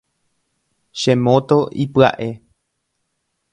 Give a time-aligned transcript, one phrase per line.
[0.99, 2.29] Che moto ipya’e.